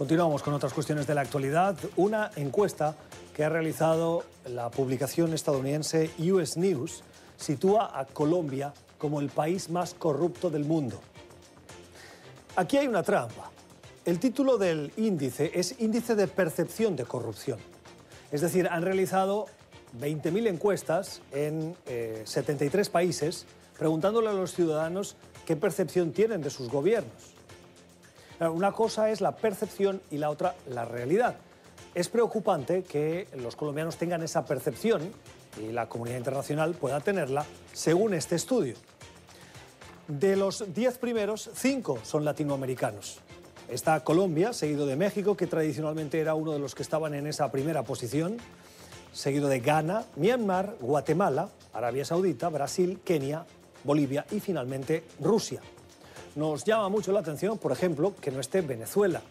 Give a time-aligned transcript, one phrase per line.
[0.00, 1.76] Continuamos con otras cuestiones de la actualidad.
[1.96, 2.96] Una encuesta
[3.36, 7.02] que ha realizado la publicación estadounidense US News
[7.36, 10.98] sitúa a Colombia como el país más corrupto del mundo.
[12.56, 13.50] Aquí hay una trampa.
[14.06, 17.58] El título del índice es Índice de Percepción de Corrupción.
[18.32, 19.48] Es decir, han realizado
[20.00, 21.76] 20.000 encuestas en
[22.24, 23.44] 73 eh, países
[23.78, 27.39] preguntándole a los ciudadanos qué percepción tienen de sus gobiernos.
[28.48, 31.36] Una cosa es la percepción y la otra la realidad.
[31.94, 35.02] Es preocupante que los colombianos tengan esa percepción
[35.60, 38.76] y la comunidad internacional pueda tenerla según este estudio.
[40.08, 43.20] De los 10 primeros, 5 son latinoamericanos.
[43.68, 47.52] Está Colombia, seguido de México, que tradicionalmente era uno de los que estaban en esa
[47.52, 48.38] primera posición,
[49.12, 53.44] seguido de Ghana, Myanmar, Guatemala, Arabia Saudita, Brasil, Kenia,
[53.84, 55.60] Bolivia y finalmente Rusia.
[56.36, 59.22] Nos llama mucho la atención, por ejemplo, que no esté Venezuela.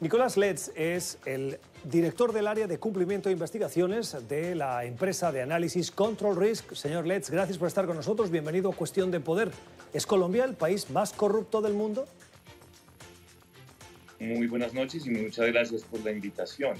[0.00, 5.42] Nicolás Letz es el director del área de cumplimiento e investigaciones de la empresa de
[5.42, 6.72] análisis Control Risk.
[6.72, 8.30] Señor Letz, gracias por estar con nosotros.
[8.30, 9.50] Bienvenido a Cuestión de Poder.
[9.92, 12.06] ¿Es Colombia el país más corrupto del mundo?
[14.20, 16.78] Muy buenas noches y muchas gracias por la invitación.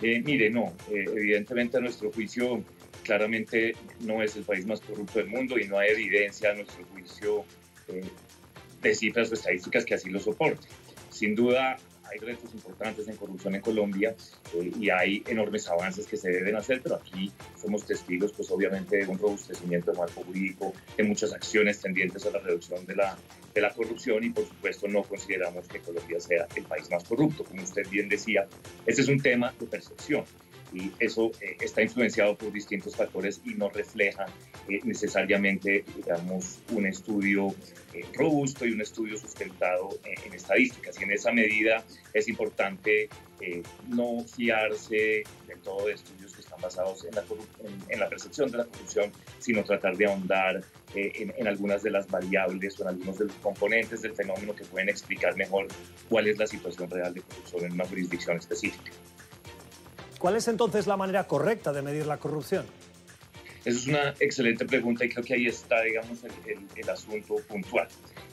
[0.00, 2.62] Eh, mire, no, eh, evidentemente a nuestro juicio
[3.02, 6.84] claramente no es el país más corrupto del mundo y no hay evidencia a nuestro
[6.92, 7.44] juicio
[7.88, 8.04] eh,
[8.80, 10.68] de cifras o estadísticas que así lo soporten.
[11.10, 11.76] Sin duda,
[12.10, 14.14] hay retos importantes en corrupción en Colombia
[14.54, 18.96] eh, y hay enormes avances que se deben hacer, pero aquí somos testigos, pues obviamente,
[18.96, 23.16] de un robustecimiento del marco jurídico, de muchas acciones tendientes a la reducción de la,
[23.54, 27.44] de la corrupción y, por supuesto, no consideramos que Colombia sea el país más corrupto.
[27.44, 28.48] Como usted bien decía,
[28.86, 30.24] este es un tema de percepción
[30.72, 34.26] y eso eh, está influenciado por distintos factores y no refleja
[34.68, 37.54] eh, necesariamente, digamos, un estudio
[37.92, 41.00] eh, robusto y un estudio sustentado en estadísticas.
[41.00, 43.08] Y en esa medida es importante
[43.88, 47.24] no fiarse de todo de estudios que están basados en la,
[47.88, 50.62] en, la percepción de la corrupción, sino tratar de ahondar
[50.94, 54.66] en, en algunas de las variables o en algunos de los componentes del fenómeno que
[54.66, 55.68] pueden explicar mejor
[56.10, 58.92] cuál es la situación real de corrupción en una jurisdicción específica.
[60.20, 62.66] ¿Cuál es entonces la manera correcta de medir la corrupción?
[63.64, 66.18] Esa es una excelente pregunta y creo que ahí está, digamos,
[66.76, 67.88] el, asunto puntual.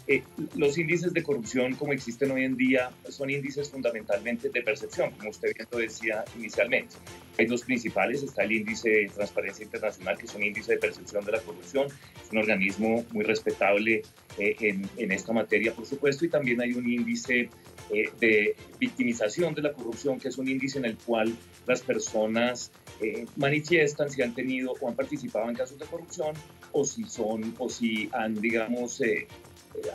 [0.05, 0.21] Eh,
[0.55, 5.29] los índices de corrupción como existen hoy en día son índices fundamentalmente de percepción, como
[5.29, 6.97] usted bien lo decía inicialmente.
[7.37, 11.23] Hay dos principales, está el índice de transparencia internacional, que es un índice de percepción
[11.23, 14.01] de la corrupción, es un organismo muy respetable
[14.37, 17.49] eh, en, en, esta materia, por supuesto, y también hay un índice
[17.89, 22.71] eh, de victimización de la corrupción, que es un índice en el cual las personas
[23.01, 26.35] eh, manifiestan si han tenido o han participado en casos de corrupción
[26.71, 29.27] o si son o si han, digamos, eh,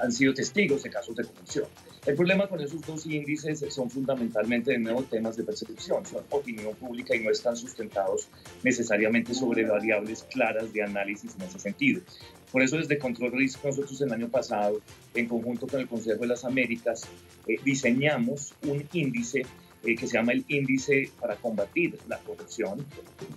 [0.00, 1.66] han sido testigos de casos de corrupción.
[2.04, 6.74] El problema con esos dos índices son fundamentalmente de nuevo temas de percepción, son opinión
[6.74, 8.28] pública y no están sustentados
[8.64, 12.02] necesariamente sobre variables claras de análisis en ese sentido.
[12.50, 14.80] Por eso desde Control Risk nosotros el año pasado,
[15.14, 17.02] en conjunto con el Consejo de las Américas,
[17.46, 19.46] eh, diseñamos un índice
[19.84, 22.84] eh, que se llama el índice para combatir la corrupción.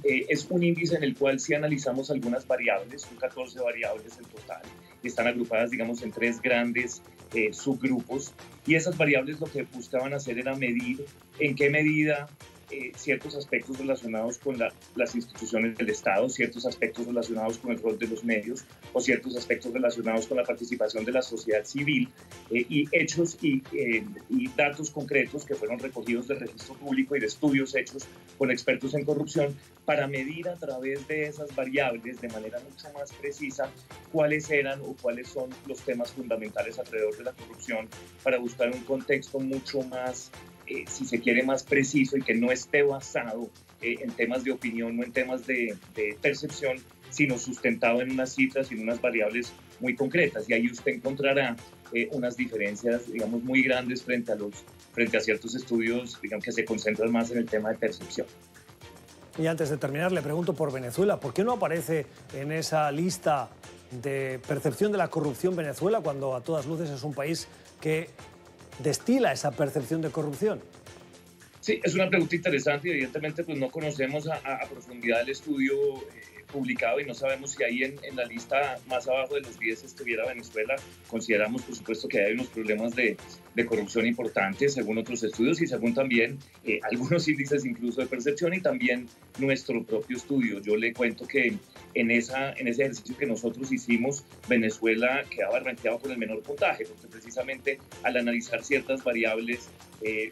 [0.04, 4.26] Eh, es un índice en el cual si analizamos algunas variables, son 14 variables en
[4.26, 4.62] total,
[5.04, 7.02] y están agrupadas, digamos, en tres grandes
[7.52, 8.34] subgrupos.
[8.66, 11.06] Y esas variables lo que buscaban hacer era medir
[11.40, 12.30] en qué medida
[12.72, 14.58] eh, ciertos aspectos relacionados con
[14.96, 19.36] las instituciones del Estado, ciertos aspectos relacionados con el rol de los medios o ciertos
[19.36, 22.10] aspectos relacionados con la participación de la sociedad civil
[22.50, 27.20] eh, y hechos y, eh, y, datos concretos que fueron recogidos del registro público y
[27.20, 29.56] de estudios hechos con expertos en corrupción
[29.86, 33.70] para medir a través de esas variables de manera mucho más precisa
[34.12, 37.88] cuáles eran o cuáles son los temas fundamentales alrededor de la corrupción
[38.24, 40.32] para buscar un contexto mucho más
[40.68, 43.50] eh, si se quiere, más preciso y que no esté basado
[43.82, 45.78] eh, en temas de opinión o en temas de,
[46.22, 46.78] percepción,
[47.10, 50.50] sino sustentado en unas cifras y en unas variables muy concretas.
[50.50, 51.56] Y ahí usted encontrará
[51.94, 56.52] eh, unas diferencias, digamos, muy grandes frente a, los, frente a ciertos estudios, digamos, que
[56.52, 58.28] se concentran más en el tema de percepción.
[59.38, 61.20] Y antes de terminar, le pregunto por Venezuela.
[61.20, 63.50] ¿Por qué no aparece en esa lista
[63.92, 67.48] de percepción de la corrupción Venezuela cuando a todas luces es un país
[67.82, 68.10] que
[68.80, 70.62] destila esa percepción de corrupción?
[71.62, 76.35] Sí, es una pregunta interesante y evidentemente pues no conocemos a, profundidad el estudio eh,
[76.52, 80.26] publicado y no sabemos si ahí en, la lista más abajo de los 10 estuviera
[80.26, 80.76] Venezuela.
[81.08, 83.18] Consideramos por supuesto que hay unos problemas de,
[83.54, 88.54] de corrupción importantes según otros estudios y según también eh, algunos índices incluso de percepción
[88.54, 89.08] y también
[89.38, 90.62] nuestro propio estudio.
[90.62, 91.58] Yo le cuento que
[91.94, 96.86] en, esa, en ese ejercicio que nosotros hicimos, Venezuela quedaba rankeado con el menor puntaje
[96.86, 99.70] porque precisamente al analizar ciertas variables
[100.02, 100.32] eh,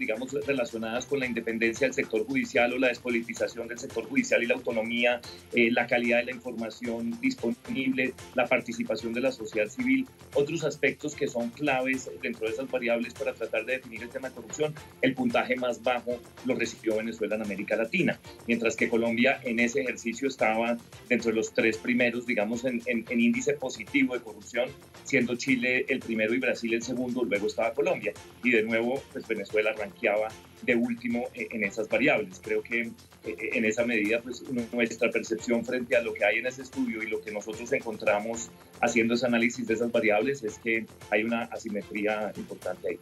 [0.00, 4.46] digamos, relacionadas con la independencia del sector judicial o la despolitización del sector judicial y
[4.46, 5.20] la autonomía,
[5.52, 11.14] eh, la calidad de la información disponible, la participación de la sociedad civil, otros aspectos
[11.14, 14.74] que son claves dentro de esas variables para tratar de definir el tema de corrupción.
[15.02, 19.82] El puntaje más bajo lo recibió Venezuela en América Latina, mientras que Colombia en ese
[19.82, 20.78] ejercicio estaba
[21.10, 24.70] dentro de los tres primeros, digamos, en, en índice positivo de corrupción,
[25.04, 28.14] siendo Chile el primero y Brasil el segundo, luego estaba Colombia.
[28.42, 30.28] Y de nuevo, pues Venezuela ranqueaba
[30.62, 32.40] de último eh, en esas variables.
[32.42, 32.90] Creo que eh,
[33.24, 34.42] en esa medida, pues
[34.72, 38.50] nuestra percepción frente a lo que hay en ese estudio y lo que nosotros encontramos
[38.80, 42.98] haciendo ese análisis de esas variables es que hay una asimetría importante ahí.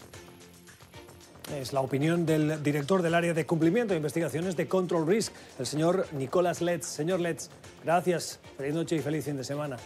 [1.57, 5.67] Es la opinión del director del área de cumplimiento de investigaciones de Control Risk, el
[5.67, 6.87] señor Nicolás Letz.
[6.87, 7.49] Señor Letz,
[7.83, 9.79] gracias, feliz noche y feliz fin de semana.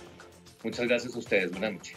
[0.65, 1.97] Muchas gracias a ustedes, buenas noches.